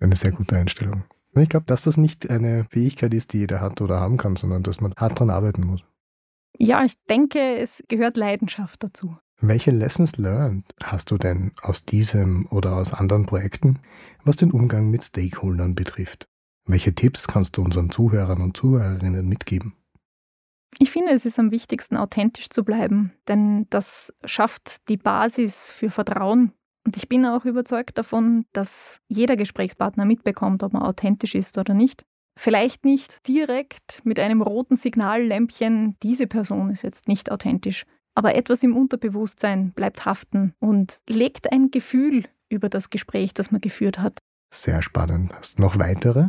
Eine 0.00 0.16
sehr 0.16 0.32
gute 0.32 0.56
Einstellung. 0.56 1.04
Ich 1.34 1.50
glaube, 1.50 1.66
dass 1.66 1.82
das 1.82 1.98
nicht 1.98 2.30
eine 2.30 2.64
Fähigkeit 2.70 3.12
ist, 3.12 3.34
die 3.34 3.40
jeder 3.40 3.60
hat 3.60 3.82
oder 3.82 4.00
haben 4.00 4.16
kann, 4.16 4.36
sondern 4.36 4.62
dass 4.62 4.80
man 4.80 4.94
hart 4.96 5.18
daran 5.18 5.28
arbeiten 5.28 5.66
muss. 5.66 5.82
Ja, 6.58 6.82
ich 6.82 6.94
denke, 7.10 7.58
es 7.58 7.84
gehört 7.88 8.16
Leidenschaft 8.16 8.82
dazu. 8.82 9.18
Welche 9.38 9.70
Lessons 9.70 10.16
learned 10.16 10.64
hast 10.82 11.10
du 11.10 11.18
denn 11.18 11.52
aus 11.60 11.84
diesem 11.84 12.46
oder 12.46 12.76
aus 12.76 12.94
anderen 12.94 13.26
Projekten, 13.26 13.80
was 14.26 14.36
den 14.36 14.50
Umgang 14.50 14.90
mit 14.90 15.04
Stakeholdern 15.04 15.74
betrifft? 15.74 16.28
Welche 16.66 16.94
Tipps 16.94 17.28
kannst 17.28 17.56
du 17.56 17.62
unseren 17.62 17.90
Zuhörern 17.90 18.42
und 18.42 18.56
Zuhörerinnen 18.56 19.28
mitgeben? 19.28 19.74
Ich 20.78 20.90
finde, 20.90 21.12
es 21.12 21.24
ist 21.24 21.38
am 21.38 21.52
wichtigsten, 21.52 21.96
authentisch 21.96 22.50
zu 22.50 22.64
bleiben, 22.64 23.12
denn 23.28 23.66
das 23.70 24.12
schafft 24.24 24.88
die 24.88 24.96
Basis 24.96 25.70
für 25.70 25.90
Vertrauen. 25.90 26.52
Und 26.84 26.96
ich 26.96 27.08
bin 27.08 27.24
auch 27.24 27.44
überzeugt 27.44 27.96
davon, 27.98 28.44
dass 28.52 29.00
jeder 29.08 29.36
Gesprächspartner 29.36 30.04
mitbekommt, 30.04 30.62
ob 30.62 30.72
man 30.72 30.82
authentisch 30.82 31.34
ist 31.34 31.56
oder 31.56 31.72
nicht. 31.72 32.04
Vielleicht 32.38 32.84
nicht 32.84 33.26
direkt 33.26 34.02
mit 34.04 34.20
einem 34.20 34.42
roten 34.42 34.76
Signallämpchen, 34.76 35.96
diese 36.02 36.26
Person 36.26 36.70
ist 36.70 36.82
jetzt 36.82 37.08
nicht 37.08 37.32
authentisch, 37.32 37.84
aber 38.14 38.34
etwas 38.34 38.62
im 38.62 38.76
Unterbewusstsein 38.76 39.72
bleibt 39.72 40.04
haften 40.04 40.54
und 40.58 41.00
legt 41.08 41.50
ein 41.50 41.70
Gefühl 41.70 42.24
über 42.48 42.68
das 42.68 42.90
Gespräch, 42.90 43.34
das 43.34 43.50
man 43.50 43.60
geführt 43.60 43.98
hat. 43.98 44.18
Sehr 44.52 44.82
spannend. 44.82 45.32
Hast 45.34 45.58
du 45.58 45.62
noch 45.62 45.78
weitere? 45.78 46.28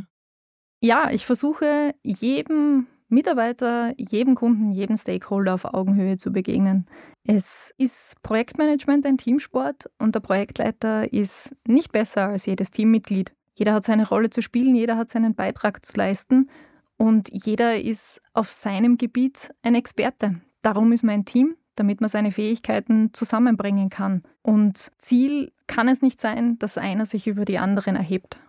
Ja, 0.81 1.09
ich 1.11 1.25
versuche 1.25 1.93
jedem 2.03 2.87
Mitarbeiter, 3.09 3.93
jedem 3.97 4.35
Kunden, 4.35 4.71
jedem 4.71 4.97
Stakeholder 4.97 5.53
auf 5.53 5.65
Augenhöhe 5.65 6.17
zu 6.17 6.31
begegnen. 6.31 6.87
Es 7.23 7.73
ist 7.77 8.21
Projektmanagement 8.21 9.05
ein 9.05 9.17
Teamsport 9.17 9.89
und 9.97 10.13
der 10.13 10.19
Projektleiter 10.19 11.11
ist 11.11 11.55
nicht 11.67 11.91
besser 11.91 12.27
als 12.27 12.45
jedes 12.45 12.69
Teammitglied. 12.71 13.33
Jeder 13.55 13.73
hat 13.73 13.85
seine 13.85 14.07
Rolle 14.07 14.29
zu 14.29 14.41
spielen, 14.41 14.75
jeder 14.75 14.97
hat 14.97 15.09
seinen 15.09 15.35
Beitrag 15.35 15.85
zu 15.85 15.97
leisten 15.97 16.49
und 16.97 17.29
jeder 17.31 17.79
ist 17.79 18.21
auf 18.33 18.51
seinem 18.51 18.97
Gebiet 18.97 19.51
ein 19.63 19.73
Experte. 19.73 20.41
Darum 20.61 20.91
ist 20.91 21.03
mein 21.03 21.25
Team, 21.25 21.55
damit 21.75 22.01
man 22.01 22.09
seine 22.09 22.31
Fähigkeiten 22.31 23.13
zusammenbringen 23.13 23.89
kann. 23.89 24.23
Und 24.41 24.91
Ziel 24.97 25.51
kann 25.67 25.87
es 25.87 26.01
nicht 26.01 26.19
sein, 26.19 26.57
dass 26.59 26.77
einer 26.77 27.05
sich 27.05 27.27
über 27.27 27.45
die 27.45 27.59
anderen 27.59 27.95
erhebt. 27.95 28.39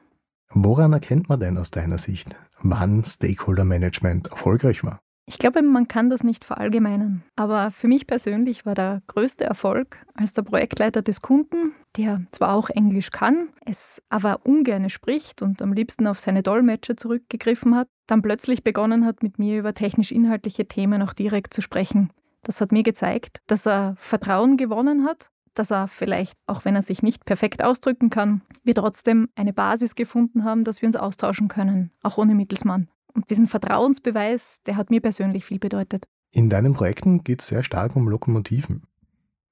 Woran 0.51 0.93
erkennt 0.93 1.29
man 1.29 1.41
denn 1.41 1.59
aus 1.59 1.71
deiner 1.71 1.99
Sicht, 1.99 2.35
wann 2.63 3.05
Stakeholder 3.05 3.65
Management 3.65 4.29
erfolgreich 4.29 4.83
war? 4.83 4.99
Ich 5.27 5.39
glaube, 5.39 5.61
man 5.61 5.89
kann 5.89 6.09
das 6.09 6.23
nicht 6.23 6.43
verallgemeinern. 6.47 7.23
Aber 7.37 7.71
für 7.71 7.87
mich 7.87 8.07
persönlich 8.07 8.65
war 8.65 8.75
der 8.75 9.03
größte 9.09 9.45
Erfolg 9.45 9.99
als 10.15 10.33
der 10.33 10.41
Projektleiter 10.41 11.03
des 11.03 11.21
Kunden, 11.21 11.75
der 11.99 12.23
zwar 12.33 12.55
auch 12.55 12.71
Englisch 12.71 13.11
kann, 13.11 13.49
es 13.67 14.01
aber 14.09 14.41
ungern 14.45 14.89
spricht 14.89 15.43
und 15.43 15.61
am 15.61 15.75
liebsten 15.75 16.07
auf 16.07 16.19
seine 16.19 16.43
Dolmetscher 16.43 16.97
zurückgegriffen 16.97 17.75
hat, 17.75 17.89
dann 18.07 18.23
plötzlich 18.23 18.65
begonnen 18.65 19.05
hat, 19.05 19.23
mit 19.23 19.39
mir 19.39 19.59
über 19.59 19.75
technisch-inhaltliche 19.75 20.67
Themen 20.67 21.03
auch 21.03 21.13
direkt 21.13 21.53
zu 21.53 21.61
sprechen. 21.61 22.11
Das 22.43 22.63
hat 22.63 22.73
mir 22.73 22.83
gezeigt, 22.83 23.43
dass 23.49 23.67
er 23.67 23.97
Vertrauen 23.99 24.57
gewonnen 24.57 25.05
hat 25.05 25.29
dass 25.59 25.71
er 25.71 25.89
vielleicht, 25.89 26.39
auch 26.47 26.65
wenn 26.65 26.75
er 26.75 26.83
sich 26.83 27.03
nicht 27.03 27.25
perfekt 27.25 27.65
ausdrücken 27.65 28.11
kann, 28.11 28.43
wir 28.65 28.75
trotzdem 28.75 29.29
eine 29.35 29.53
Basis 29.53 29.95
gefunden 29.95 30.45
haben, 30.45 30.65
dass 30.65 30.83
wir 30.83 30.87
uns 30.87 30.97
austauschen 30.97 31.49
können, 31.49 31.91
auch 32.03 32.19
ohne 32.19 32.35
Mittelsmann. 32.35 32.89
Und 33.15 33.31
diesen 33.31 33.47
Vertrauensbeweis, 33.47 34.59
der 34.67 34.77
hat 34.77 34.91
mir 34.91 35.01
persönlich 35.01 35.45
viel 35.45 35.59
bedeutet. 35.59 36.07
In 36.33 36.51
deinen 36.51 36.75
Projekten 36.75 37.25
geht 37.25 37.41
es 37.41 37.49
sehr 37.49 37.63
stark 37.63 37.97
um 37.97 38.09
Lokomotiven. 38.09 38.83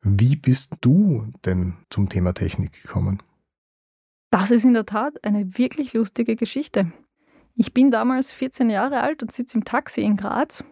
Wie 0.02 0.36
bist 0.36 0.72
du 0.82 1.26
denn 1.44 1.75
zum 1.90 2.08
Thema 2.08 2.32
Technik 2.32 2.82
gekommen? 2.82 3.22
Das 4.30 4.50
ist 4.50 4.64
in 4.64 4.75
der 4.75 4.86
Tat 4.86 5.25
eine 5.25 5.58
wirklich 5.58 5.94
lustige 5.94 6.36
Geschichte. 6.36 6.92
Ich 7.54 7.72
bin 7.72 7.90
damals 7.90 8.32
14 8.32 8.70
Jahre 8.70 9.00
alt 9.00 9.22
und 9.22 9.32
sitze 9.32 9.56
im 9.58 9.64
Taxi 9.64 10.02
in 10.02 10.16
Graz 10.16 10.62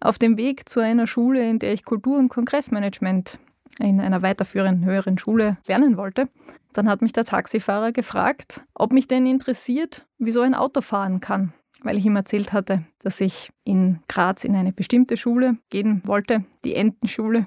auf 0.00 0.18
dem 0.18 0.36
Weg 0.36 0.68
zu 0.68 0.80
einer 0.80 1.06
Schule, 1.06 1.48
in 1.48 1.58
der 1.58 1.72
ich 1.72 1.84
Kultur- 1.84 2.18
und 2.18 2.28
Kongressmanagement 2.28 3.38
in 3.78 4.00
einer 4.00 4.22
weiterführenden 4.22 4.84
höheren 4.84 5.18
Schule 5.18 5.58
lernen 5.66 5.96
wollte. 5.96 6.28
Dann 6.72 6.88
hat 6.88 7.02
mich 7.02 7.12
der 7.12 7.24
Taxifahrer 7.24 7.92
gefragt, 7.92 8.64
ob 8.74 8.92
mich 8.92 9.06
denn 9.06 9.26
interessiert, 9.26 10.06
wie 10.18 10.32
so 10.32 10.40
ein 10.40 10.54
Auto 10.54 10.80
fahren 10.80 11.20
kann, 11.20 11.52
weil 11.82 11.96
ich 11.96 12.04
ihm 12.04 12.16
erzählt 12.16 12.52
hatte, 12.52 12.84
dass 13.00 13.20
ich 13.20 13.50
in 13.64 14.00
Graz 14.08 14.44
in 14.44 14.56
eine 14.56 14.72
bestimmte 14.72 15.16
Schule 15.16 15.56
gehen 15.70 16.02
wollte, 16.04 16.44
die 16.64 16.74
Entenschule. 16.74 17.46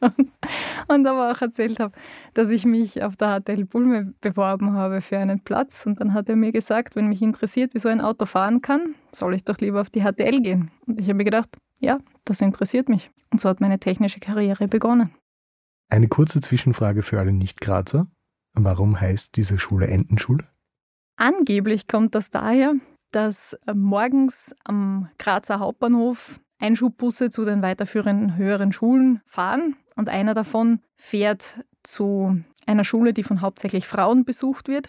und 0.88 1.06
aber 1.06 1.32
auch 1.32 1.40
erzählt 1.40 1.80
habe, 1.80 1.92
dass 2.34 2.50
ich 2.50 2.64
mich 2.64 3.02
auf 3.02 3.16
der 3.16 3.40
HTL 3.40 3.64
Bulme 3.64 4.14
beworben 4.20 4.72
habe 4.72 5.00
für 5.00 5.18
einen 5.18 5.40
Platz. 5.40 5.86
Und 5.86 6.00
dann 6.00 6.14
hat 6.14 6.28
er 6.28 6.36
mir 6.36 6.52
gesagt, 6.52 6.96
wenn 6.96 7.08
mich 7.08 7.22
interessiert, 7.22 7.74
wie 7.74 7.78
so 7.78 7.88
ein 7.88 8.00
Auto 8.00 8.26
fahren 8.26 8.62
kann, 8.62 8.94
soll 9.12 9.34
ich 9.34 9.44
doch 9.44 9.58
lieber 9.58 9.80
auf 9.80 9.90
die 9.90 10.02
HTL 10.02 10.40
gehen. 10.40 10.70
Und 10.86 11.00
ich 11.00 11.06
habe 11.06 11.16
mir 11.16 11.24
gedacht, 11.24 11.48
ja, 11.80 11.98
das 12.24 12.40
interessiert 12.40 12.88
mich. 12.88 13.10
Und 13.30 13.40
so 13.40 13.48
hat 13.48 13.60
meine 13.60 13.78
technische 13.78 14.20
Karriere 14.20 14.68
begonnen. 14.68 15.10
Eine 15.88 16.08
kurze 16.08 16.40
Zwischenfrage 16.40 17.02
für 17.02 17.20
alle 17.20 17.32
Nicht-Grazer. 17.32 18.08
Warum 18.54 19.00
heißt 19.00 19.36
diese 19.36 19.58
Schule 19.58 19.86
Entenschule? 19.86 20.44
Angeblich 21.16 21.86
kommt 21.86 22.14
das 22.14 22.30
daher, 22.30 22.74
dass 23.10 23.56
morgens 23.72 24.54
am 24.64 25.08
Grazer 25.18 25.60
Hauptbahnhof 25.60 26.40
Einschubbusse 26.58 27.30
zu 27.30 27.44
den 27.44 27.62
weiterführenden 27.62 28.36
höheren 28.36 28.72
Schulen 28.72 29.20
fahren 29.26 29.76
und 29.94 30.08
einer 30.08 30.34
davon 30.34 30.80
fährt 30.96 31.64
zu 31.82 32.42
einer 32.66 32.84
Schule, 32.84 33.12
die 33.12 33.22
von 33.22 33.40
hauptsächlich 33.40 33.86
Frauen 33.86 34.24
besucht 34.24 34.68
wird. 34.68 34.88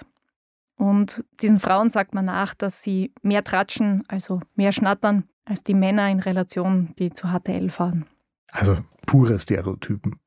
Und 0.78 1.24
diesen 1.42 1.60
Frauen 1.60 1.90
sagt 1.90 2.14
man 2.14 2.26
nach, 2.26 2.54
dass 2.54 2.84
sie 2.84 3.14
mehr 3.22 3.44
tratschen, 3.44 4.04
also 4.08 4.42
mehr 4.56 4.72
schnattern, 4.72 5.24
als 5.46 5.64
die 5.64 5.74
Männer 5.74 6.10
in 6.10 6.20
Relation, 6.20 6.94
die 7.00 7.12
zu 7.12 7.28
HTL 7.28 7.70
fahren. 7.70 8.06
Also 8.52 8.78
pure 9.06 9.40
Stereotypen. 9.40 10.20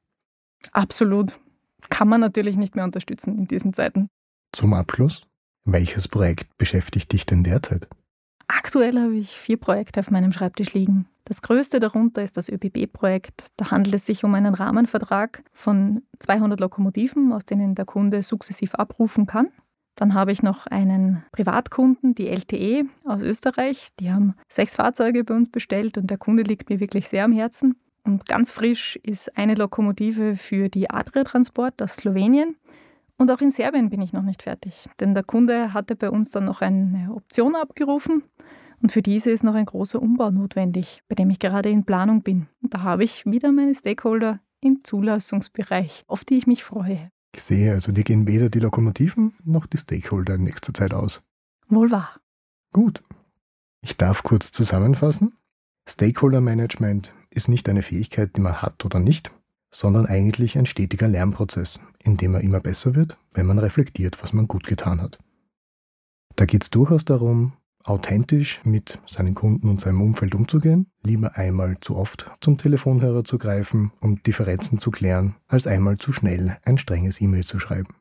Absolut. 0.72 1.38
Kann 1.88 2.08
man 2.08 2.20
natürlich 2.20 2.56
nicht 2.56 2.76
mehr 2.76 2.84
unterstützen 2.84 3.38
in 3.38 3.46
diesen 3.46 3.72
Zeiten. 3.72 4.08
Zum 4.52 4.74
Abschluss, 4.74 5.22
welches 5.64 6.08
Projekt 6.08 6.56
beschäftigt 6.58 7.12
dich 7.12 7.26
denn 7.26 7.44
derzeit? 7.44 7.88
Aktuell 8.48 9.00
habe 9.00 9.14
ich 9.14 9.30
vier 9.30 9.58
Projekte 9.58 10.00
auf 10.00 10.10
meinem 10.10 10.32
Schreibtisch 10.32 10.74
liegen. 10.74 11.06
Das 11.24 11.42
größte 11.42 11.78
darunter 11.78 12.22
ist 12.22 12.36
das 12.36 12.48
ÖBB-Projekt. 12.48 13.46
Da 13.56 13.70
handelt 13.70 13.94
es 13.94 14.06
sich 14.06 14.24
um 14.24 14.34
einen 14.34 14.54
Rahmenvertrag 14.54 15.44
von 15.52 16.02
200 16.18 16.58
Lokomotiven, 16.58 17.32
aus 17.32 17.44
denen 17.44 17.76
der 17.76 17.84
Kunde 17.84 18.24
sukzessiv 18.24 18.74
abrufen 18.74 19.26
kann. 19.26 19.48
Dann 19.94 20.14
habe 20.14 20.32
ich 20.32 20.42
noch 20.42 20.66
einen 20.66 21.22
Privatkunden, 21.30 22.14
die 22.14 22.28
LTE 22.28 22.84
aus 23.04 23.22
Österreich. 23.22 23.90
Die 24.00 24.10
haben 24.10 24.34
sechs 24.48 24.74
Fahrzeuge 24.74 25.22
bei 25.22 25.34
uns 25.34 25.50
bestellt 25.50 25.98
und 25.98 26.10
der 26.10 26.18
Kunde 26.18 26.42
liegt 26.42 26.70
mir 26.70 26.80
wirklich 26.80 27.06
sehr 27.06 27.24
am 27.24 27.32
Herzen. 27.32 27.76
Und 28.04 28.26
ganz 28.26 28.50
frisch 28.50 28.96
ist 29.02 29.36
eine 29.36 29.54
Lokomotive 29.54 30.36
für 30.36 30.68
die 30.68 30.90
Adria 30.90 31.24
Transport 31.24 31.82
aus 31.82 31.96
Slowenien 31.96 32.56
Und 33.16 33.30
auch 33.30 33.40
in 33.40 33.50
Serbien 33.50 33.90
bin 33.90 34.00
ich 34.00 34.12
noch 34.12 34.22
nicht 34.22 34.42
fertig, 34.42 34.86
denn 34.98 35.14
der 35.14 35.24
Kunde 35.24 35.74
hatte 35.74 35.96
bei 35.96 36.10
uns 36.10 36.30
dann 36.30 36.46
noch 36.46 36.62
eine 36.62 37.12
Option 37.12 37.54
abgerufen 37.54 38.22
und 38.82 38.92
für 38.92 39.02
diese 39.02 39.30
ist 39.30 39.44
noch 39.44 39.54
ein 39.54 39.66
großer 39.66 40.00
Umbau 40.00 40.30
notwendig, 40.30 41.02
bei 41.08 41.14
dem 41.14 41.30
ich 41.30 41.38
gerade 41.38 41.68
in 41.68 41.84
Planung 41.84 42.22
bin. 42.22 42.48
Und 42.62 42.74
da 42.74 42.82
habe 42.82 43.04
ich 43.04 43.26
wieder 43.26 43.52
meine 43.52 43.74
Stakeholder 43.74 44.40
im 44.60 44.82
Zulassungsbereich, 44.82 46.04
auf 46.06 46.24
die 46.24 46.38
ich 46.38 46.46
mich 46.46 46.64
freue. 46.64 47.10
Ich 47.34 47.42
sehe, 47.42 47.72
also 47.72 47.92
dir 47.92 48.04
gehen 48.04 48.26
weder 48.26 48.48
die 48.48 48.58
Lokomotiven 48.58 49.34
noch 49.44 49.66
die 49.66 49.78
Stakeholder 49.78 50.34
in 50.34 50.44
nächster 50.44 50.74
Zeit 50.74 50.94
aus. 50.94 51.22
Wohl 51.68 51.90
wahr. 51.90 52.20
Gut. 52.72 53.02
Ich 53.82 53.96
darf 53.96 54.22
kurz 54.22 54.50
zusammenfassen. 54.50 55.36
Stakeholder 55.90 56.40
Management 56.40 57.12
ist 57.30 57.48
nicht 57.48 57.68
eine 57.68 57.82
Fähigkeit, 57.82 58.36
die 58.36 58.40
man 58.40 58.62
hat 58.62 58.84
oder 58.84 59.00
nicht, 59.00 59.32
sondern 59.72 60.06
eigentlich 60.06 60.56
ein 60.56 60.66
stetiger 60.66 61.08
Lernprozess, 61.08 61.80
in 62.04 62.16
dem 62.16 62.32
man 62.32 62.42
immer 62.42 62.60
besser 62.60 62.94
wird, 62.94 63.16
wenn 63.32 63.46
man 63.46 63.58
reflektiert, 63.58 64.22
was 64.22 64.32
man 64.32 64.46
gut 64.46 64.66
getan 64.66 65.02
hat. 65.02 65.18
Da 66.36 66.44
geht 66.44 66.62
es 66.62 66.70
durchaus 66.70 67.04
darum, 67.04 67.54
authentisch 67.82 68.60
mit 68.62 69.00
seinen 69.04 69.34
Kunden 69.34 69.68
und 69.68 69.80
seinem 69.80 70.00
Umfeld 70.00 70.36
umzugehen, 70.36 70.86
lieber 71.02 71.36
einmal 71.36 71.76
zu 71.80 71.96
oft 71.96 72.30
zum 72.40 72.56
Telefonhörer 72.56 73.24
zu 73.24 73.36
greifen, 73.36 73.90
um 74.00 74.22
Differenzen 74.22 74.78
zu 74.78 74.92
klären, 74.92 75.34
als 75.48 75.66
einmal 75.66 75.98
zu 75.98 76.12
schnell 76.12 76.56
ein 76.64 76.78
strenges 76.78 77.20
E-Mail 77.20 77.44
zu 77.44 77.58
schreiben. 77.58 77.94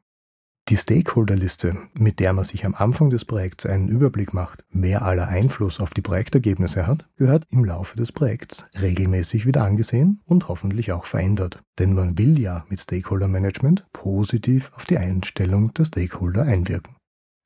Die 0.69 0.77
Stakeholderliste, 0.77 1.75
mit 1.95 2.19
der 2.19 2.31
man 2.31 2.45
sich 2.45 2.63
am 2.63 2.75
Anfang 2.75 3.09
des 3.09 3.25
Projekts 3.25 3.65
einen 3.65 3.89
Überblick 3.89 4.35
macht, 4.35 4.63
wer 4.69 5.01
aller 5.01 5.27
Einfluss 5.27 5.79
auf 5.79 5.95
die 5.95 6.03
Projektergebnisse 6.03 6.85
hat, 6.85 7.09
gehört 7.17 7.47
im 7.49 7.65
Laufe 7.65 7.97
des 7.97 8.11
Projekts 8.11 8.67
regelmäßig 8.79 9.47
wieder 9.47 9.63
angesehen 9.63 10.21
und 10.27 10.47
hoffentlich 10.47 10.91
auch 10.91 11.05
verändert. 11.05 11.63
Denn 11.79 11.95
man 11.95 12.19
will 12.19 12.39
ja 12.39 12.65
mit 12.69 12.79
Stakeholder 12.79 13.27
Management 13.27 13.87
positiv 13.93 14.71
auf 14.75 14.85
die 14.85 14.99
Einstellung 14.99 15.73
der 15.73 15.85
Stakeholder 15.85 16.43
einwirken. 16.43 16.95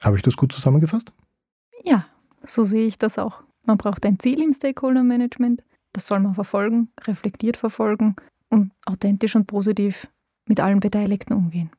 Habe 0.03 0.17
ich 0.17 0.21
das 0.21 0.35
gut 0.35 0.51
zusammengefasst? 0.51 1.13
Ja, 1.85 2.05
so 2.45 2.65
sehe 2.65 2.87
ich 2.87 2.97
das 2.97 3.17
auch. 3.19 3.41
Man 3.65 3.77
braucht 3.77 4.05
ein 4.05 4.19
Ziel 4.19 4.41
im 4.41 4.51
Stakeholder 4.51 5.03
Management, 5.03 5.63
das 5.93 6.07
soll 6.07 6.19
man 6.19 6.35
verfolgen, 6.35 6.89
reflektiert 7.07 7.55
verfolgen 7.55 8.17
und 8.49 8.73
authentisch 8.85 9.37
und 9.37 9.47
positiv 9.47 10.09
mit 10.45 10.59
allen 10.59 10.81
Beteiligten 10.81 11.31
umgehen. 11.31 11.71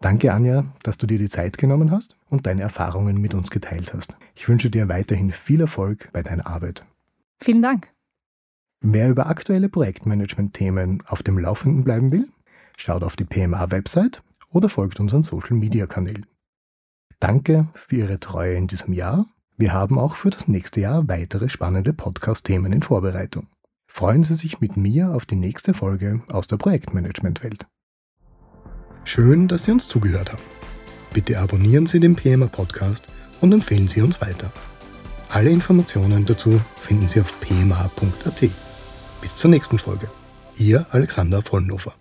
Danke, 0.00 0.32
Anja, 0.32 0.66
dass 0.82 0.98
du 0.98 1.06
dir 1.06 1.18
die 1.18 1.28
Zeit 1.28 1.58
genommen 1.58 1.90
hast 1.90 2.16
und 2.28 2.46
deine 2.46 2.62
Erfahrungen 2.62 3.20
mit 3.20 3.34
uns 3.34 3.50
geteilt 3.50 3.94
hast. 3.94 4.14
Ich 4.34 4.48
wünsche 4.48 4.70
dir 4.70 4.88
weiterhin 4.88 5.32
viel 5.32 5.60
Erfolg 5.60 6.10
bei 6.12 6.22
deiner 6.22 6.46
Arbeit. 6.46 6.84
Vielen 7.40 7.62
Dank. 7.62 7.88
Wer 8.80 9.08
über 9.08 9.28
aktuelle 9.28 9.70
Projektmanagement-Themen 9.70 11.02
auf 11.06 11.22
dem 11.22 11.38
Laufenden 11.38 11.84
bleiben 11.84 12.12
will, 12.12 12.28
schaut 12.76 13.02
auf 13.02 13.16
die 13.16 13.24
PMA-Website 13.24 14.22
oder 14.50 14.68
folgt 14.68 15.00
unseren 15.00 15.22
Social-Media-Kanälen. 15.22 16.26
Danke 17.18 17.68
für 17.72 17.96
Ihre 17.96 18.20
Treue 18.20 18.56
in 18.56 18.66
diesem 18.66 18.92
Jahr. 18.92 19.26
Wir 19.56 19.72
haben 19.72 19.98
auch 19.98 20.16
für 20.16 20.30
das 20.30 20.48
nächste 20.48 20.80
Jahr 20.80 21.08
weitere 21.08 21.48
spannende 21.48 21.94
Podcast-Themen 21.94 22.72
in 22.72 22.82
Vorbereitung. 22.82 23.46
Freuen 23.86 24.24
Sie 24.24 24.34
sich 24.34 24.60
mit 24.60 24.76
mir 24.76 25.14
auf 25.14 25.24
die 25.24 25.36
nächste 25.36 25.72
Folge 25.72 26.22
aus 26.28 26.48
der 26.48 26.56
Projektmanagement-Welt. 26.56 27.66
Schön, 29.04 29.48
dass 29.48 29.64
Sie 29.64 29.70
uns 29.70 29.86
zugehört 29.86 30.32
haben. 30.32 30.42
Bitte 31.12 31.38
abonnieren 31.38 31.86
Sie 31.86 32.00
den 32.00 32.16
PMA 32.16 32.46
Podcast 32.46 33.06
und 33.40 33.52
empfehlen 33.52 33.86
Sie 33.86 34.00
uns 34.00 34.20
weiter. 34.20 34.50
Alle 35.28 35.50
Informationen 35.50 36.24
dazu 36.26 36.60
finden 36.76 37.06
Sie 37.06 37.20
auf 37.20 37.38
pma.at. 37.40 38.50
Bis 39.20 39.36
zur 39.36 39.50
nächsten 39.50 39.78
Folge. 39.78 40.10
Ihr 40.56 40.86
Alexander 40.90 41.42
Vollnofer. 41.42 41.94